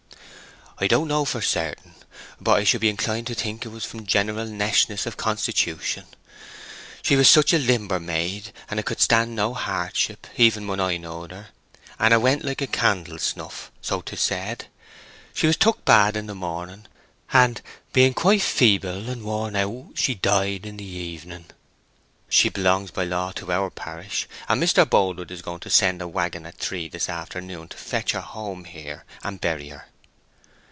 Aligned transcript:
"I 0.83 0.87
don't 0.87 1.07
know 1.07 1.25
for 1.25 1.43
certain; 1.43 1.93
but 2.39 2.53
I 2.57 2.63
should 2.63 2.81
be 2.81 2.89
inclined 2.89 3.27
to 3.27 3.35
think 3.35 3.65
it 3.65 3.69
was 3.69 3.85
from 3.85 4.03
general 4.03 4.47
neshness 4.47 5.05
of 5.05 5.15
constitution. 5.15 6.05
She 7.03 7.15
was 7.15 7.29
such 7.29 7.53
a 7.53 7.59
limber 7.59 7.99
maid 7.99 8.51
that 8.67 8.79
'a 8.79 8.81
could 8.81 8.99
stand 8.99 9.35
no 9.35 9.53
hardship, 9.53 10.25
even 10.37 10.65
when 10.65 10.79
I 10.79 10.97
knowed 10.97 11.29
her, 11.33 11.49
and 11.99 12.15
'a 12.15 12.19
went 12.19 12.43
like 12.43 12.63
a 12.63 12.65
candle 12.65 13.19
snoff, 13.19 13.71
so 13.79 14.01
'tis 14.01 14.21
said. 14.21 14.69
She 15.35 15.45
was 15.45 15.55
took 15.55 15.85
bad 15.85 16.17
in 16.17 16.25
the 16.25 16.33
morning, 16.33 16.87
and, 17.31 17.61
being 17.93 18.15
quite 18.15 18.41
feeble 18.41 19.07
and 19.07 19.23
worn 19.23 19.55
out, 19.55 19.91
she 19.93 20.15
died 20.15 20.65
in 20.65 20.77
the 20.77 20.83
evening. 20.83 21.45
She 22.27 22.49
belongs 22.49 22.89
by 22.89 23.03
law 23.05 23.33
to 23.33 23.51
our 23.51 23.69
parish; 23.69 24.27
and 24.49 24.59
Mr. 24.63 24.89
Boldwood 24.89 25.29
is 25.29 25.43
going 25.43 25.59
to 25.59 25.69
send 25.69 26.01
a 26.01 26.07
waggon 26.07 26.47
at 26.47 26.57
three 26.57 26.87
this 26.87 27.07
afternoon 27.07 27.67
to 27.67 27.77
fetch 27.77 28.13
her 28.13 28.21
home 28.21 28.63
here 28.63 29.05
and 29.23 29.39
bury 29.39 29.69
her." 29.69 29.85